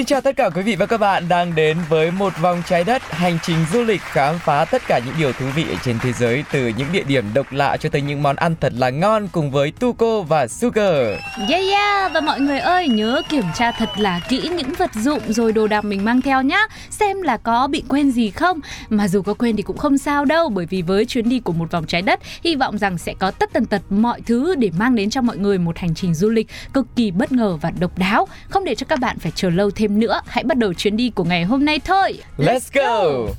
[0.00, 2.84] Xin chào tất cả quý vị và các bạn đang đến với một vòng trái
[2.84, 5.98] đất, hành trình du lịch khám phá tất cả những điều thú vị ở trên
[5.98, 8.90] thế giới, từ những địa điểm độc lạ cho tới những món ăn thật là
[8.90, 11.18] ngon cùng với Tuko và Sugar.
[11.48, 15.20] Yeah yeah, và mọi người ơi, nhớ kiểm tra thật là kỹ những vật dụng
[15.28, 16.60] rồi đồ đạc mình mang theo nhá.
[16.90, 18.60] Xem là có bị quên gì không.
[18.88, 21.52] Mà dù có quên thì cũng không sao đâu, bởi vì với chuyến đi của
[21.52, 24.70] một vòng trái đất, hy vọng rằng sẽ có tất tần tật mọi thứ để
[24.78, 27.70] mang đến cho mọi người một hành trình du lịch cực kỳ bất ngờ và
[27.80, 28.28] độc đáo.
[28.48, 30.20] Không để cho các bạn phải chờ lâu thêm nữa.
[30.26, 32.18] Hãy bắt đầu chuyến đi của ngày hôm nay thôi.
[32.38, 33.32] Let's go!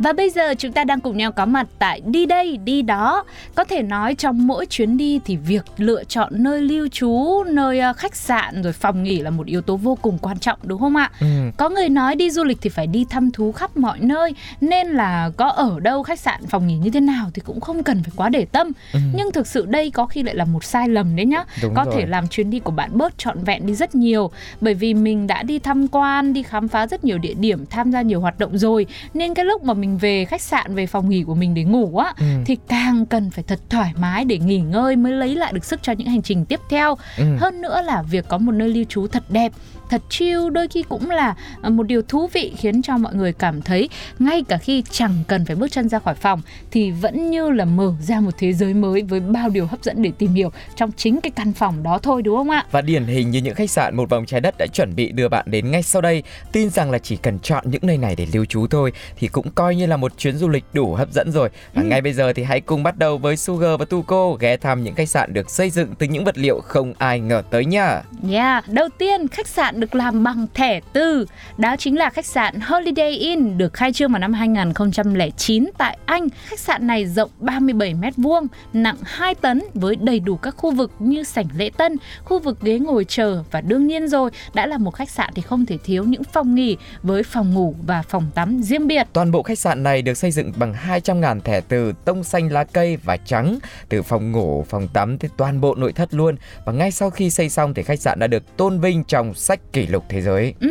[0.00, 3.24] Và bây giờ chúng ta đang cùng nhau có mặt tại đi đây, đi đó.
[3.54, 7.80] Có thể nói trong mỗi chuyến đi thì việc lựa chọn nơi lưu trú, nơi
[7.80, 10.80] ờ, khách sạn rồi phòng nghỉ là một yếu tố vô cùng quan trọng đúng
[10.80, 11.10] không ạ?
[11.20, 11.26] Ừ.
[11.56, 14.86] Có người nói đi du lịch thì phải đi thăm thú khắp mọi nơi nên
[14.88, 18.02] là có ở đâu khách sạn phòng nghỉ như thế nào thì cũng không cần
[18.02, 18.72] phải quá để tâm.
[18.92, 19.00] Ừ.
[19.14, 21.44] Nhưng thực sự đây có khi lại là một sai lầm đấy nhá.
[21.62, 21.94] Đúng có rồi.
[21.96, 25.26] thể làm chuyến đi của bạn bớt trọn vẹn đi rất nhiều bởi vì mình
[25.26, 28.38] đã đi tham quan, đi khám phá rất nhiều địa điểm, tham gia nhiều hoạt
[28.38, 31.54] động rồi nên cái lúc mà mình về khách sạn, về phòng nghỉ của mình
[31.54, 32.24] để ngủ á Ừ.
[32.46, 35.82] thì càng cần phải thật thoải mái để nghỉ ngơi mới lấy lại được sức
[35.82, 36.96] cho những hành trình tiếp theo.
[37.18, 37.24] Ừ.
[37.40, 39.52] Hơn nữa là việc có một nơi lưu trú thật đẹp,
[39.90, 43.32] thật chill đôi khi cũng là ờ, một điều thú vị khiến cho mọi người
[43.32, 43.88] cảm thấy
[44.18, 47.64] ngay cả khi chẳng cần phải bước chân ra khỏi phòng thì vẫn như là
[47.64, 50.92] mở ra một thế giới mới với bao điều hấp dẫn để tìm hiểu trong
[50.96, 52.66] chính cái căn phòng đó thôi đúng không ạ?
[52.70, 55.28] Và điển hình như những khách sạn một vòng trái đất đã chuẩn bị đưa
[55.28, 56.22] bạn đến ngay sau đây,
[56.52, 59.50] tin rằng là chỉ cần chọn những nơi này để lưu trú thôi thì cũng
[59.50, 61.48] coi như là một chuyến du lịch đủ hấp dẫn rồi.
[61.74, 64.84] Và ngay bây giờ thì hãy cùng bắt đầu với Sugar và Tuko ghé thăm
[64.84, 68.02] những khách sạn được xây dựng từ những vật liệu không ai ngờ tới nha.
[68.30, 71.26] Yeah, đầu tiên khách sạn được làm bằng thẻ từ
[71.58, 76.28] Đó chính là khách sạn Holiday Inn được khai trương vào năm 2009 tại Anh.
[76.44, 80.70] Khách sạn này rộng 37 mét vuông, nặng 2 tấn với đầy đủ các khu
[80.70, 84.66] vực như sảnh lễ tân, khu vực ghế ngồi chờ Và đương nhiên rồi, đã
[84.66, 88.02] là một khách sạn thì không thể thiếu những phòng nghỉ với phòng ngủ và
[88.02, 89.06] phòng tắm riêng biệt.
[89.12, 92.64] Toàn bộ khách sạn này được xây dựng bằng 200.000 thẻ từ tông xanh lá
[92.64, 93.58] cây và trắng,
[93.88, 96.36] từ phòng ngủ, phòng tắm tới toàn bộ nội thất luôn.
[96.64, 99.60] Và ngay sau khi xây xong thì khách sạn đã được tôn vinh trong sách
[99.72, 100.54] kỷ lục thế giới.
[100.60, 100.68] Ừ,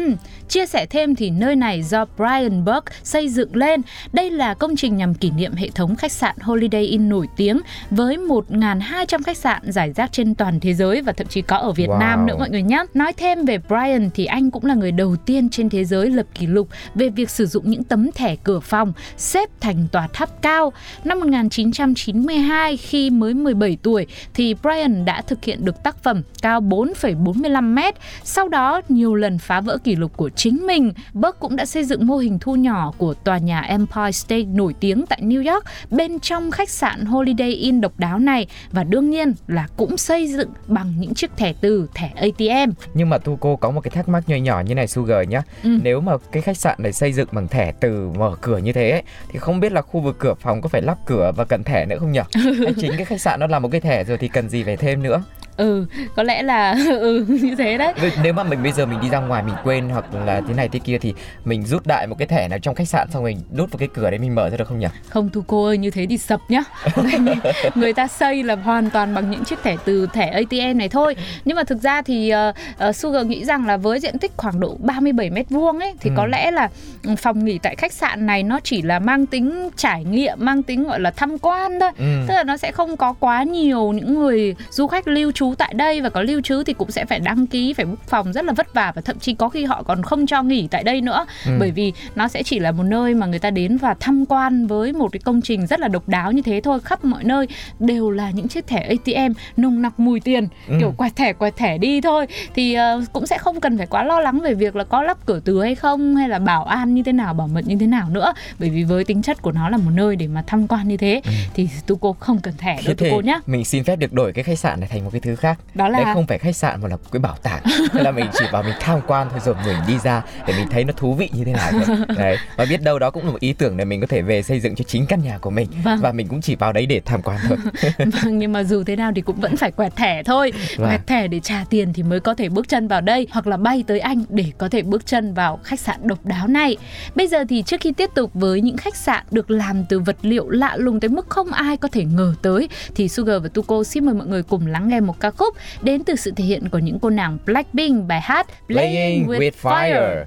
[0.48, 3.82] chia sẻ thêm thì nơi này do Brian Burke xây dựng lên.
[4.14, 7.60] Đây là công trình nhằm kỷ niệm hệ thống khách sạn Holiday Inn nổi tiếng
[7.92, 11.72] với 1.200 khách sạn giải rác trên toàn thế giới và thậm chí có ở
[11.72, 12.00] Việt Wow.
[12.00, 12.84] Nam nữa mọi người nhé.
[12.94, 16.26] Nói thêm về Brian thì anh cũng là người đầu tiên trên thế giới lập
[16.34, 20.42] kỷ lục về việc sử dụng những tấm thẻ cửa phòng xếp thành tòa tháp
[20.42, 20.74] cao.
[21.04, 26.62] Năm 1992 khi mới 17 tuổi thì Brian đã thực hiện được tác phẩm cao
[26.62, 27.96] 4,45 mét.
[28.24, 30.94] Sau đó nhiều lần phá vỡ kỷ lục của chính mình.
[31.14, 34.74] Burke cũng đã xây dựng mô hình thu nhỏ của tòa nhà Empire State nổi
[34.80, 39.10] tiếng tại New York bên trong khách sạn Holiday Inn độc đáo này và đương
[39.10, 42.72] nhiên là cũng xây dựng bằng những chiếc thẻ từ thẻ ATM.
[42.94, 45.42] Nhưng mà Tuko có một cái thắc mắc nhỏ nhỏ như này Sugar nhá.
[45.64, 45.70] Ừ.
[45.84, 48.90] Nếu mà cái khách sạn này xây dựng bằng thẻ từ mở cửa như thế
[48.92, 51.64] ấy, thì không biết là khu vực cửa phòng có phải lắp cửa và cần
[51.64, 52.20] thẻ nữa không nhỉ?
[52.34, 54.78] Hay chính cái khách sạn nó là một cái thẻ rồi thì cần gì phải
[54.78, 55.24] thêm nữa?
[55.60, 57.94] Ừ, có lẽ là ừ như thế đấy.
[58.24, 60.70] Nếu mà mình bây giờ mình đi ra ngoài mình quên hoặc là thế này
[60.70, 61.14] thế kia thì
[61.46, 63.88] mình rút đại một cái thẻ nào trong khách sạn xong mình đút vào cái
[63.94, 64.88] cửa đấy mình mở ra được không nhỉ?
[65.10, 66.64] Không thu cô ơi, như thế thì sập nhá.
[67.76, 71.16] Người ta xây là hoàn toàn bằng những chiếc thẻ từ thẻ ATM này thôi.
[71.46, 72.56] Nhưng mà thực ra thì uh,
[72.90, 76.10] uh, Sugar nghĩ rằng là với diện tích khoảng độ 37 mét vuông ấy thì
[76.10, 76.14] Ừ.
[76.18, 76.70] có lẽ là
[77.04, 80.64] ừ, phòng nghỉ tại khách sạn này nó chỉ là mang tính trải nghiệm, mang
[80.64, 81.90] tính gọi là tham quan thôi.
[81.98, 82.06] Ừ.
[82.28, 85.56] Tức là nó sẽ không có quá nhiều những người du khách lưu trú trú
[85.56, 88.34] tại đây và có lưu trú thì cũng sẽ phải đăng ký phải book phòng
[88.34, 90.84] rất là vất vả và thậm chí có khi họ còn không cho nghỉ tại
[90.84, 91.52] đây nữa ừ.
[91.60, 94.68] bởi vì nó sẽ chỉ là một nơi mà người ta đến và tham quan
[94.68, 97.48] với một cái công trình rất là độc đáo như thế thôi khắp mọi nơi
[97.80, 100.76] đều là những chiếc thẻ ATM nồng nặc mùi tiền ừ.
[100.80, 104.04] kiểu quẹt thẻ quẹt thẻ đi thôi thì uh, cũng sẽ không cần phải quá
[104.04, 106.94] lo lắng về việc là có lắp cửa từ hay không hay là bảo an
[106.94, 109.52] như thế nào bảo mật như thế nào nữa bởi vì với tính chất của
[109.52, 111.32] nó là một nơi để mà tham quan như thế ừ.
[111.54, 111.68] thì
[112.02, 114.80] cô không cần thẻ đâu cô nhé mình xin phép được đổi cái khách sạn
[114.80, 115.60] này thành một cái thứ khác.
[115.76, 117.62] Đó là Đấy không phải khách sạn mà là cái bảo tàng.
[117.92, 120.68] Thế là mình chỉ vào mình tham quan thôi rồi mình đi ra để mình
[120.70, 121.98] thấy nó thú vị như thế nào thôi.
[122.18, 124.42] Đấy và biết đâu đó cũng là một ý tưởng để mình có thể về
[124.42, 125.68] xây dựng cho chính căn nhà của mình.
[125.84, 126.00] Vâng.
[126.02, 127.58] và mình cũng chỉ vào đấy để tham quan thôi.
[127.98, 130.54] Vâng nhưng mà dù thế nào thì cũng vẫn phải quẹt thẻ thôi.
[130.78, 130.88] Vâng.
[130.88, 133.58] quẹt thẻ để trả tiền thì mới có thể bước chân vào đây hoặc là
[133.58, 136.78] bay tới anh để có thể bước chân vào khách sạn độc đáo này.
[137.16, 140.18] Bây giờ thì trước khi tiếp tục với những khách sạn được làm từ vật
[140.22, 143.84] liệu lạ lùng tới mức không ai có thể ngờ tới thì Sugar và Tuko
[143.84, 146.70] xin mời mọi người cùng lắng nghe một ca khúc đến từ sự thể hiện
[146.70, 150.26] của những cô nàng Blackpink bài hát Playing, Playing with, with Fire.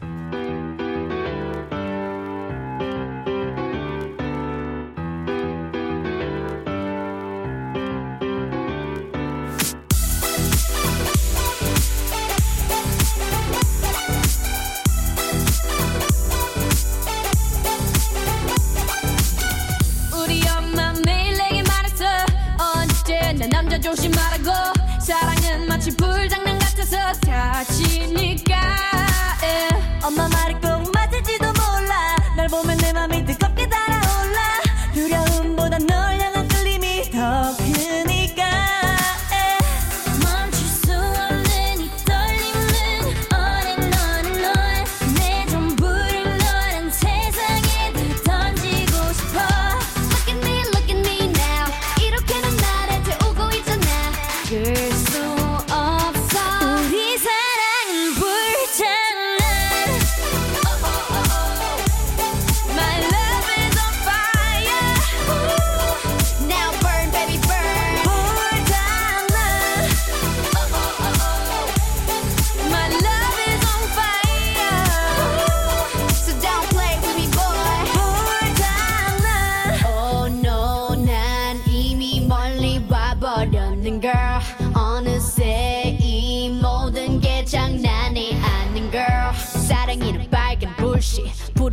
[27.42, 27.64] Fire.
[27.64, 27.91] 불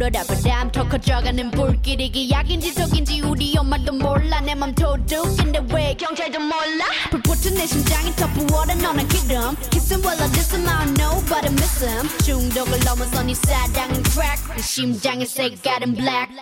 [0.09, 5.93] 어라 바람 더 커져가는 불길이 기 약인지 속인지 우리 엄마도 몰라 내 맘 도둑인데 왜
[5.93, 10.85] 경찰도 몰라 불붙은 내 심장이 더 부어라 너는 기름 Kissing while I diss him I
[10.85, 16.35] don't know but I miss him 중독을 넘어서 네 사랑은 crack 내 심장의 색깔은 black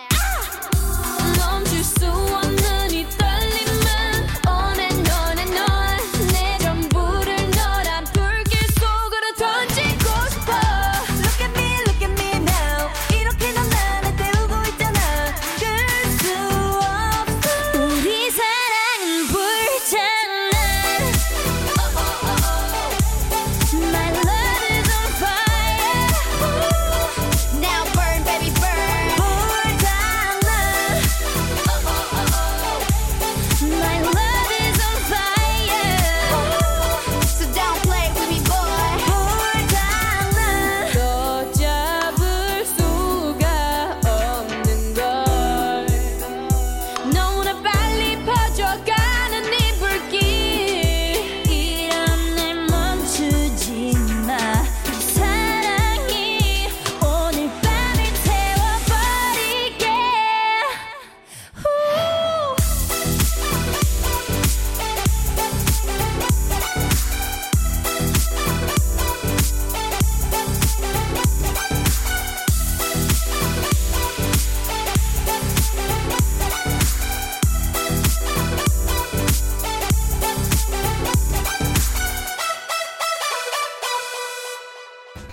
[1.37, 2.86] 멈출 수 없는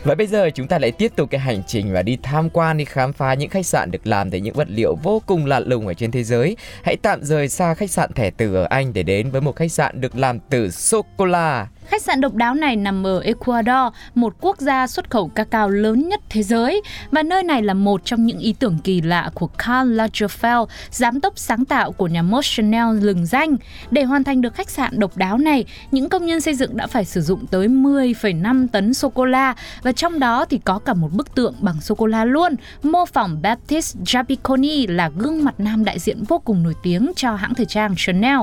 [0.04, 2.76] Và bây giờ chúng ta lại tiếp tục cái hành trình và đi tham quan,
[2.76, 5.60] đi khám phá những khách sạn được làm từ những vật liệu vô cùng lạ
[5.60, 6.56] lùng ở trên thế giới.
[6.82, 9.72] Hãy tạm rời xa khách sạn thẻ từ ở Anh để đến với một khách
[9.72, 11.66] sạn được làm từ sô cô la.
[11.86, 16.08] Khách sạn độc đáo này nằm ở Ecuador, một quốc gia xuất khẩu cacao lớn
[16.08, 19.46] nhất thế giới và nơi này là một trong những ý tưởng kỳ lạ của
[19.46, 23.56] Karl Lagerfeld, giám đốc sáng tạo của nhà mốt Chanel lừng danh.
[23.90, 26.86] Để hoàn thành được khách sạn độc đáo này, những công nhân xây dựng đã
[26.86, 30.94] phải sử dụng tới 10,5 tấn sô cô la và trong đó thì có cả
[30.94, 35.54] một bức tượng bằng sô cô la luôn, mô phỏng Baptiste Giappiconi là gương mặt
[35.58, 38.38] nam đại diện vô cùng nổi tiếng cho hãng thời trang Chanel.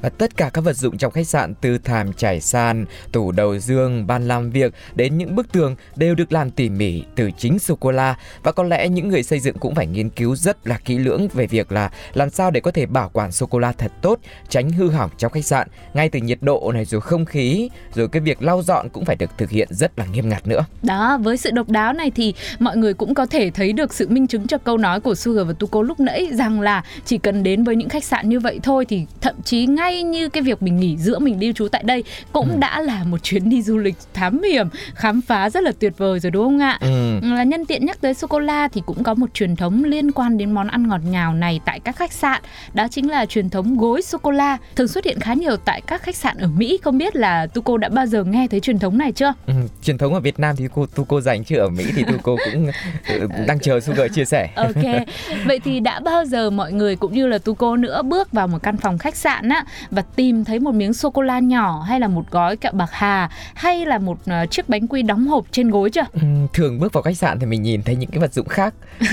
[0.00, 3.58] Và tất cả các vật dụng trong khách sạn từ thảm trải sàn, tủ đầu
[3.58, 7.58] giường, bàn làm việc đến những bức tường đều được làm tỉ mỉ từ chính
[7.58, 10.66] sô cô la và có lẽ những người xây dựng cũng phải nghiên cứu rất
[10.66, 13.58] là kỹ lưỡng về việc là làm sao để có thể bảo quản sô cô
[13.58, 17.00] la thật tốt, tránh hư hỏng trong khách sạn, ngay từ nhiệt độ này rồi
[17.00, 20.28] không khí, rồi cái việc lau dọn cũng phải được thực hiện rất là nghiêm
[20.28, 20.64] ngặt nữa.
[20.82, 24.08] Đó, với sự độc đáo này thì mọi người cũng có thể thấy được sự
[24.08, 27.42] minh chứng cho câu nói của Sugar và Tuko lúc nãy rằng là chỉ cần
[27.42, 30.62] đến với những khách sạn như vậy thôi thì thậm chí ngay như cái việc
[30.62, 32.56] mình nghỉ dưỡng mình lưu trú tại đây cũng ừ.
[32.58, 36.20] đã là một chuyến đi du lịch thám hiểm khám phá rất là tuyệt vời
[36.20, 36.78] rồi đúng không ạ?
[36.80, 37.20] Ừ.
[37.22, 40.12] là nhân tiện nhắc tới sô cô la thì cũng có một truyền thống liên
[40.12, 42.42] quan đến món ăn ngọt ngào này tại các khách sạn.
[42.74, 45.80] Đó chính là truyền thống gối sô cô la thường xuất hiện khá nhiều tại
[45.86, 46.78] các khách sạn ở Mỹ.
[46.82, 49.32] Không biết là Tuco đã bao giờ nghe thấy truyền thống này chưa?
[49.46, 52.36] Ừ, truyền thống ở Việt Nam thì cô Tuco dành chứ ở Mỹ thì Tuco
[52.52, 52.70] cũng
[53.08, 54.48] ừ, đang chờ Sugar chia sẻ.
[54.56, 55.06] Ok.
[55.46, 58.58] Vậy thì đã bao giờ mọi người cũng như là Tuco nữa bước vào một
[58.62, 62.00] căn phòng khách sạn á và tìm thấy một miếng sô cô la nhỏ hay
[62.00, 65.44] là một gói kẹo bạc hà hay là một uh, chiếc bánh quy đóng hộp
[65.50, 66.04] trên gối chưa?
[66.12, 66.20] Ừ,
[66.52, 68.74] thường bước vào khách sạn thì mình nhìn thấy những cái vật dụng khác.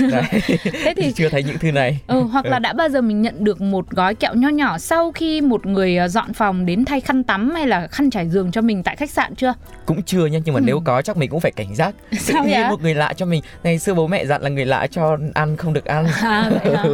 [0.84, 1.98] Thế thì chưa thấy những thứ này.
[2.06, 5.12] Ừ, hoặc là đã bao giờ mình nhận được một gói kẹo nho nhỏ sau
[5.12, 8.52] khi một người ờ, dọn phòng đến thay khăn tắm hay là khăn trải giường
[8.52, 9.54] cho mình tại khách sạn chưa?
[9.86, 10.64] Cũng chưa nha, nhưng mà ừ.
[10.66, 11.94] nếu có chắc mình cũng phải cảnh giác.
[12.18, 12.68] Sao vậy?
[12.68, 13.42] một người lạ cho mình.
[13.62, 16.06] Ngày xưa bố mẹ dặn là người lạ cho ăn không được ăn.
[16.22, 16.84] À, vậy hả?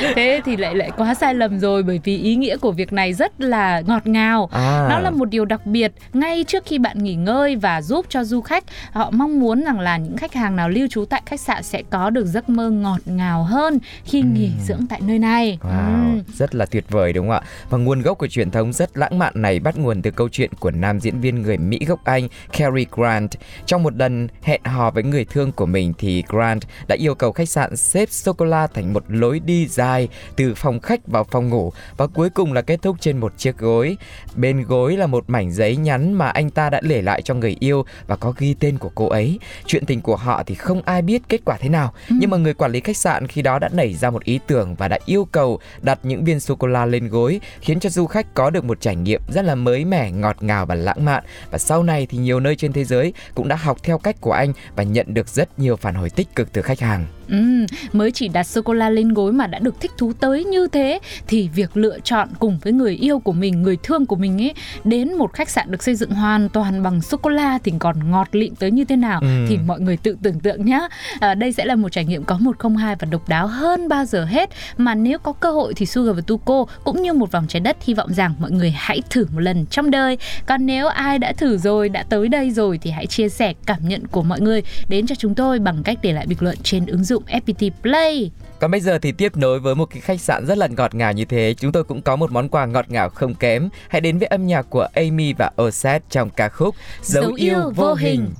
[0.14, 3.12] Thế thì lại lại quá sai lầm rồi bởi vì ý nghĩa của việc này
[3.12, 4.86] rất là ngọt ngào à.
[4.90, 5.79] nó là một điều đặc biệt
[6.12, 9.80] ngay trước khi bạn nghỉ ngơi và giúp cho du khách họ mong muốn rằng
[9.80, 12.70] là những khách hàng nào lưu trú tại khách sạn sẽ có được giấc mơ
[12.70, 14.26] ngọt ngào hơn khi ừ.
[14.26, 16.22] nghỉ dưỡng tại nơi này wow, ừ.
[16.34, 19.18] rất là tuyệt vời đúng không ạ và nguồn gốc của truyền thống rất lãng
[19.18, 22.28] mạn này bắt nguồn từ câu chuyện của nam diễn viên người Mỹ gốc Anh
[22.52, 23.30] Cary Grant
[23.66, 27.32] trong một lần hẹn hò với người thương của mình thì Grant đã yêu cầu
[27.32, 31.24] khách sạn xếp sô cô la thành một lối đi dài từ phòng khách vào
[31.24, 33.96] phòng ngủ và cuối cùng là kết thúc trên một chiếc gối.
[34.36, 37.56] Bên gối là một mảnh giấy nhắn mà anh ta đã để lại cho người
[37.60, 39.38] yêu và có ghi tên của cô ấy.
[39.66, 42.16] Chuyện tình của họ thì không ai biết kết quả thế nào, ừ.
[42.20, 44.74] nhưng mà người quản lý khách sạn khi đó đã nảy ra một ý tưởng
[44.74, 48.06] và đã yêu cầu đặt những viên sô cô la lên gối, khiến cho du
[48.06, 51.24] khách có được một trải nghiệm rất là mới mẻ, ngọt ngào và lãng mạn.
[51.50, 54.32] Và sau này thì nhiều nơi trên thế giới cũng đã học theo cách của
[54.32, 57.06] anh và nhận được rất nhiều phản hồi tích cực từ khách hàng.
[57.30, 60.44] Ừ, mới chỉ đặt sô cô la lên gối mà đã được thích thú tới
[60.44, 64.16] như thế thì việc lựa chọn cùng với người yêu của mình, người thương của
[64.16, 67.58] mình ấy đến một khách sạn được xây dựng hoàn toàn bằng sô cô la
[67.64, 69.46] thì còn ngọt lịm tới như thế nào ừ.
[69.48, 70.88] thì mọi người tự tưởng tượng nhé.
[71.20, 73.88] À, đây sẽ là một trải nghiệm có một không hai và độc đáo hơn
[73.88, 77.32] bao giờ hết mà nếu có cơ hội thì Sugar và Tuko cũng như một
[77.32, 80.18] vòng trái đất hy vọng rằng mọi người hãy thử một lần trong đời.
[80.46, 83.88] Còn nếu ai đã thử rồi, đã tới đây rồi thì hãy chia sẻ cảm
[83.88, 86.86] nhận của mọi người đến cho chúng tôi bằng cách để lại bình luận trên
[86.86, 88.30] ứng dụng dụng FPT Play.
[88.60, 91.12] Còn bây giờ thì tiếp nối với một cái khách sạn rất là ngọt ngào
[91.12, 93.68] như thế, chúng tôi cũng có một món quà ngọt ngào không kém.
[93.88, 97.54] Hãy đến với âm nhạc của Amy và Osset trong ca khúc Dấu, Dấu yêu,
[97.54, 98.20] yêu vô hình.
[98.20, 98.34] hình.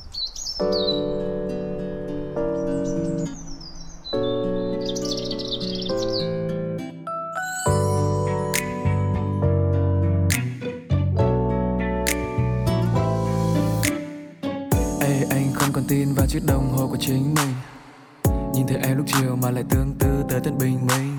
[15.30, 17.54] anh không còn tin vào chiếc đồng hồ của chính mình
[18.60, 21.16] Nhìn thấy em lúc chiều mà lại tương tư tới tận bình minh.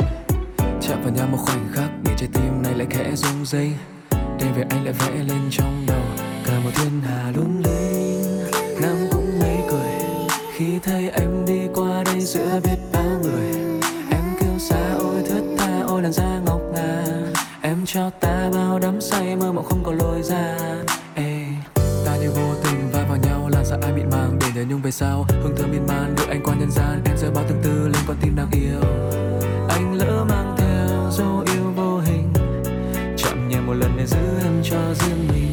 [0.81, 3.73] Chạm vào nhau một khoảnh khắc để trái tim này lại khẽ rung rinh.
[4.11, 6.03] Đêm về anh lại vẽ lên trong đầu
[6.45, 8.51] Cả một thiên hà lung linh.
[8.81, 13.51] Nam cũng ngây cười Khi thấy em đi qua đây giữa biết bao người.
[14.11, 17.03] Em kêu xa ôi thất tha ôi làn da ngọc ngà
[17.61, 20.57] Em cho ta bao đắm say mơ mộng không có lối ra.
[21.15, 21.45] Ê,
[22.05, 22.80] ta như vô tình
[23.71, 25.25] sợ ai bị mang để nhớ nhung về sau.
[25.43, 27.01] Hương thơm miên man, đưa anh qua nhân gian.
[27.05, 28.81] Em rơi bao tương tư, lên con tim đang yêu.
[29.69, 32.33] Anh lỡ mang theo dấu yêu vô hình.
[33.17, 35.50] Chạm nhẹ một lần để giữ em cho riêng mình.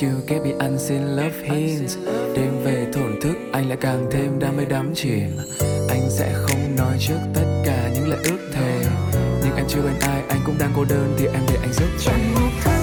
[0.00, 1.96] Chưa kém bị ăn xin love hints
[2.36, 5.36] đêm về thổn thức anh lại càng thêm đam mê đắm chìm.
[5.88, 8.80] Anh sẽ không nói trước tất cả những lời ước thề.
[9.44, 11.88] Nhưng em chưa bên ai anh cũng đang cô đơn thì em để anh giúp
[12.00, 12.77] chẳng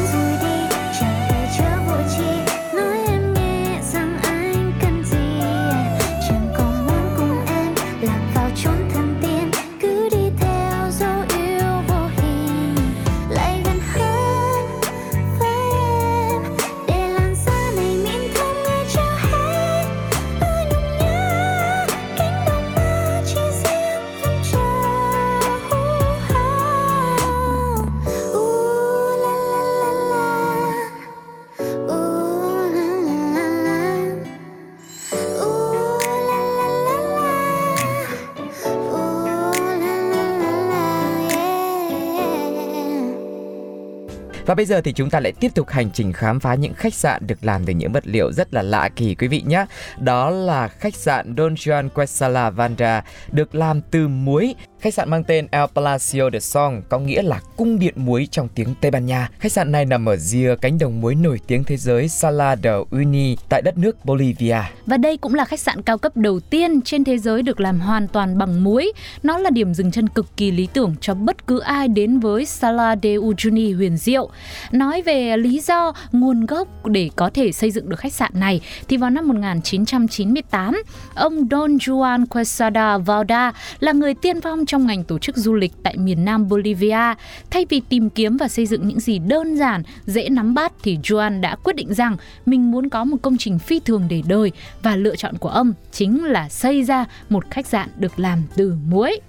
[44.45, 46.93] Và bây giờ thì chúng ta lại tiếp tục hành trình khám phá những khách
[46.93, 49.65] sạn được làm từ những vật liệu rất là lạ kỳ, quý vị nhé.
[49.99, 54.55] Đó là khách sạn Don Juan Quesala Vanda, được làm từ muối.
[54.85, 58.47] Khách sạn mang tên El Palacio de Song có nghĩa là cung điện muối trong
[58.55, 59.29] tiếng Tây Ban Nha.
[59.39, 62.71] Khách sạn này nằm ở rìa cánh đồng muối nổi tiếng thế giới Sala de
[62.91, 64.57] Uyuni tại đất nước Bolivia.
[64.85, 67.79] Và đây cũng là khách sạn cao cấp đầu tiên trên thế giới được làm
[67.79, 68.91] hoàn toàn bằng muối.
[69.23, 72.45] Nó là điểm dừng chân cực kỳ lý tưởng cho bất cứ ai đến với
[72.45, 74.29] Sala de Uyuni huyền diệu.
[74.71, 78.61] Nói về lý do, nguồn gốc để có thể xây dựng được khách sạn này
[78.87, 80.81] thì vào năm 1998,
[81.15, 85.53] ông Don Juan Quesada Valda là người tiên phong trong trong ngành tổ chức du
[85.53, 87.13] lịch tại miền Nam Bolivia.
[87.49, 90.97] Thay vì tìm kiếm và xây dựng những gì đơn giản, dễ nắm bắt thì
[90.97, 94.51] Juan đã quyết định rằng mình muốn có một công trình phi thường để đời
[94.83, 98.75] và lựa chọn của ông chính là xây ra một khách sạn được làm từ
[98.89, 99.19] muối.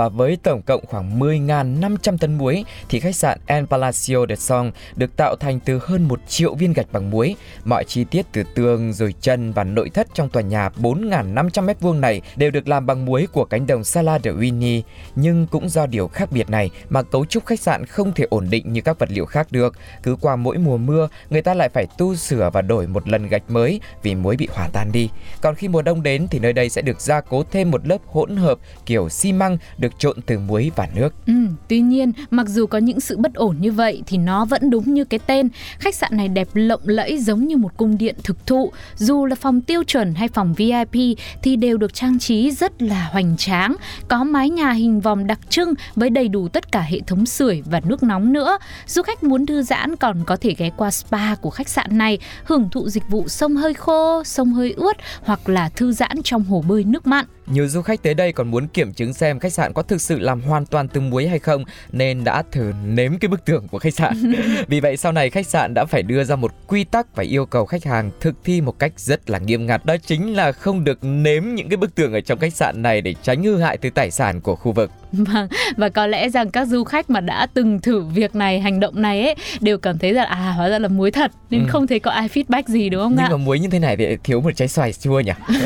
[0.00, 4.72] Và với tổng cộng khoảng 10.500 tấn muối thì khách sạn El Palacio de Song
[4.96, 7.36] được tạo thành từ hơn 1 triệu viên gạch bằng muối.
[7.64, 12.00] Mọi chi tiết từ tường rồi chân và nội thất trong tòa nhà 4.500 m2
[12.00, 14.82] này đều được làm bằng muối của cánh đồng Sala de Uyuni.
[15.14, 18.46] Nhưng cũng do điều khác biệt này mà cấu trúc khách sạn không thể ổn
[18.50, 19.74] định như các vật liệu khác được.
[20.02, 23.28] Cứ qua mỗi mùa mưa, người ta lại phải tu sửa và đổi một lần
[23.28, 25.10] gạch mới vì muối bị hòa tan đi.
[25.40, 27.98] Còn khi mùa đông đến thì nơi đây sẽ được gia cố thêm một lớp
[28.06, 31.14] hỗn hợp kiểu xi măng được trộn từ muối và nước.
[31.26, 31.32] Ừ,
[31.68, 34.94] tuy nhiên, mặc dù có những sự bất ổn như vậy thì nó vẫn đúng
[34.94, 35.48] như cái tên.
[35.78, 38.72] Khách sạn này đẹp lộng lẫy giống như một cung điện thực thụ.
[38.96, 43.08] Dù là phòng tiêu chuẩn hay phòng VIP thì đều được trang trí rất là
[43.12, 43.76] hoành tráng.
[44.08, 47.62] Có mái nhà hình vòm đặc trưng với đầy đủ tất cả hệ thống sưởi
[47.66, 48.58] và nước nóng nữa.
[48.86, 52.18] Du khách muốn thư giãn còn có thể ghé qua spa của khách sạn này,
[52.44, 56.44] hưởng thụ dịch vụ sông hơi khô, sông hơi ướt hoặc là thư giãn trong
[56.44, 57.26] hồ bơi nước mặn.
[57.52, 60.18] Nhiều du khách tới đây còn muốn kiểm chứng xem khách sạn có thực sự
[60.18, 63.78] làm hoàn toàn từ muối hay không nên đã thử nếm cái bức tường của
[63.78, 64.14] khách sạn.
[64.68, 67.46] Vì vậy sau này khách sạn đã phải đưa ra một quy tắc và yêu
[67.46, 69.86] cầu khách hàng thực thi một cách rất là nghiêm ngặt.
[69.86, 73.00] Đó chính là không được nếm những cái bức tường ở trong khách sạn này
[73.00, 74.90] để tránh hư hại từ tài sản của khu vực.
[75.12, 78.80] Vâng, và có lẽ rằng các du khách mà đã từng thử việc này, hành
[78.80, 81.66] động này ấy đều cảm thấy rằng à hóa ra là muối thật nên Ừ.
[81.70, 83.28] không thấy có ai feedback gì đúng không Nhưng ạ?
[83.30, 85.32] mà muối như thế này thì thiếu một trái xoài chua nhỉ?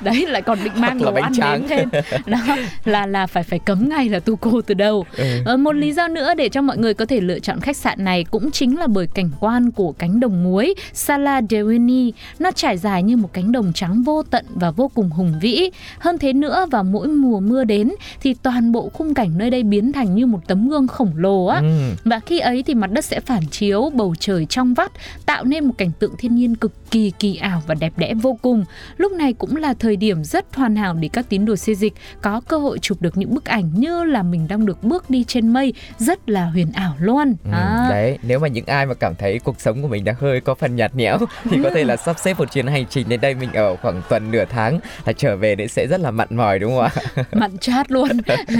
[0.00, 1.68] Đấy lại còn định mang đồ ăn tráng.
[1.68, 2.02] đến thêm.
[2.26, 5.04] Đó là là phải phải cấm ngay là tu cô từ đầu.
[5.16, 5.24] Ừ.
[5.44, 8.04] Ờ, một lý do nữa để cho mọi người có thể lựa chọn khách sạn
[8.04, 12.12] này cũng chính là bởi cảnh quan của cánh đồng muối Sala de Uyuni.
[12.38, 15.70] Nó trải dài như một cánh đồng trắng vô tận và vô cùng hùng vĩ.
[15.98, 19.62] Hơn thế nữa vào mỗi mùa mưa đến thì toàn bộ khung cảnh nơi đây
[19.62, 21.58] biến thành như một tấm gương khổng lồ á.
[21.58, 21.90] Ừ.
[22.04, 24.92] Và khi ấy thì mặt đất sẽ phản chiếu bầu trời trong vắt
[25.26, 28.38] tạo nên một cảnh tượng thiên nhiên cực kỳ kỳ ảo và đẹp đẽ vô
[28.42, 28.64] cùng.
[28.96, 31.92] Lúc này cũng là thời điểm rất hoàn hảo để các tín đồ xê dịch
[32.22, 35.24] có cơ hội chụp được những bức ảnh như là mình đang được bước đi
[35.24, 37.34] trên mây rất là huyền ảo luôn.
[37.44, 37.86] Ừ, À.
[37.90, 40.54] Đấy, nếu mà những ai mà cảm thấy cuộc sống của mình đã hơi có
[40.54, 41.18] phần nhạt nhẽo
[41.50, 44.02] thì có thể là sắp xếp một chuyến hành trình đến đây mình ở khoảng
[44.08, 47.24] tuần nửa tháng là trở về đấy sẽ rất là mặn mòi đúng không ạ?
[47.32, 48.08] mặn chát luôn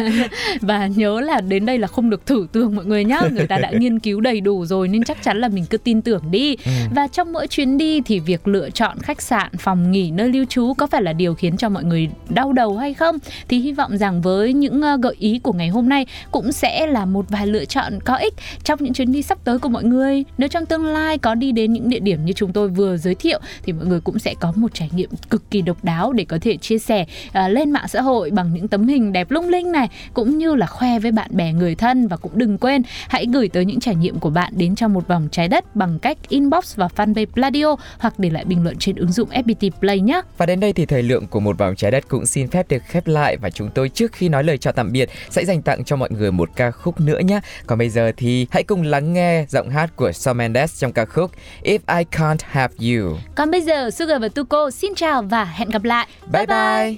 [0.61, 3.59] và nhớ là đến đây là không được thử tường mọi người nhá người ta
[3.59, 6.57] đã nghiên cứu đầy đủ rồi nên chắc chắn là mình cứ tin tưởng đi
[6.95, 10.45] và trong mỗi chuyến đi thì việc lựa chọn khách sạn phòng nghỉ nơi lưu
[10.49, 13.17] trú có phải là điều khiến cho mọi người đau đầu hay không?
[13.49, 16.87] Thì hy vọng rằng với những ờ, gợi ý của ngày hôm nay cũng sẽ
[16.87, 19.85] là một vài lựa chọn có ích trong những chuyến đi sắp tới của mọi
[19.85, 20.25] người.
[20.39, 23.15] Nếu trong tương lai có đi đến những địa điểm như chúng tôi vừa giới
[23.15, 26.25] thiệu thì mọi người cũng sẽ có một trải nghiệm cực kỳ độc đáo để
[26.25, 29.49] có thể chia sẻ à, lên mạng xã hội bằng những tấm hình đẹp lung
[29.49, 32.09] linh này cũng như là khoe với bạn bè người thân.
[32.09, 35.09] Và cũng đừng quên hãy gửi tới những trải nghiệm của bạn đến trong một
[35.09, 38.97] vòng trái đất bằng cách inbox vào fanpage Pladio hoặc để lại bình luận trên
[38.97, 40.21] ứng dụng FPT Play nhé.
[40.37, 42.83] Và đến đây thì thời lượng của một vòng trái đất cũng xin phép được
[42.87, 45.85] khép lại và chúng tôi trước khi nói lời chào tạm biệt sẽ dành tặng
[45.85, 47.41] cho mọi người một ca khúc nữa nhé.
[47.67, 51.05] Còn bây giờ thì hãy cùng lắng nghe giọng hát của Shawn Mendes trong ca
[51.05, 51.31] khúc
[51.63, 53.17] If I Can't Have You.
[53.35, 56.09] Còn bây giờ Sugar và Tuko xin chào và hẹn gặp lại.
[56.33, 56.95] Bye bye.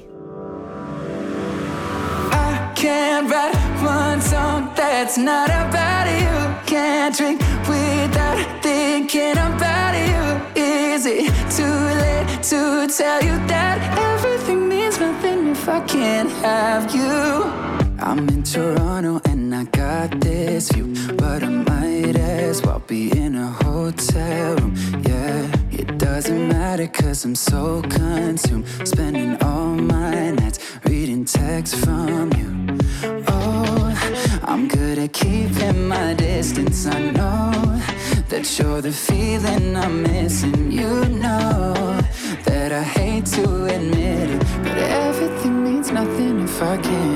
[2.76, 3.54] Can't write
[3.86, 6.54] one song that's not about you.
[6.66, 10.55] Can't drink without thinking about you.
[10.96, 16.94] Is it too late to tell you that everything means nothing if I can't have
[16.94, 17.42] you?
[17.98, 23.34] I'm in Toronto and I got this view, but I might as well be in
[23.34, 24.74] a hotel room.
[25.06, 32.32] Yeah, it doesn't matter cause I'm so consumed, spending all my nights reading texts from
[32.38, 32.78] you.
[33.28, 36.86] Oh, I'm good at keeping my distance.
[36.86, 37.82] I know
[38.28, 40.72] that you're the feeling I'm missing.
[40.72, 42.00] You know
[42.44, 47.15] that I hate to admit it, but everything means nothing if I can't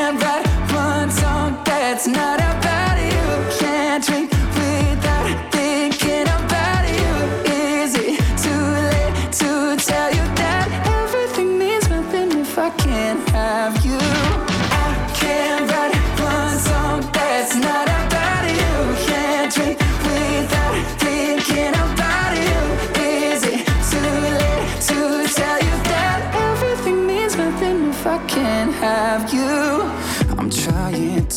[0.00, 2.89] I can't write one song that's not about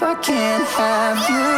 [0.00, 1.48] if I can't have you?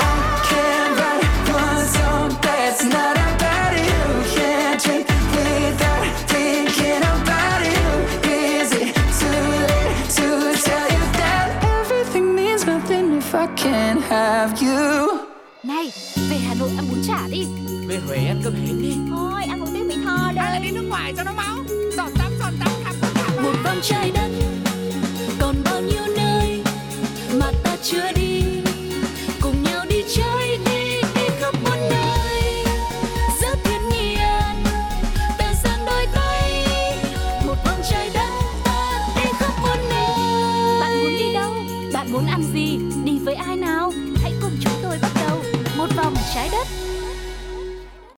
[0.00, 4.02] I can't write one song that's not about you.
[4.34, 7.88] Can't drink without thinking about you.
[8.24, 10.28] Is it too late to
[10.66, 11.46] tell you that
[11.80, 15.18] everything means nothing if I can't have you?
[15.62, 15.92] Này,
[16.30, 17.46] về Hà Nội ăn bún chả đi
[17.86, 20.60] Về Huế ăn cơm hến đi Thôi, ăn một tiếng Mỹ Tho Hay là đây
[20.62, 21.56] đi nước ngoài cho nó máu
[21.96, 24.33] Giọt tắm giọt tắm khắp khắp khắp một vòng trái đất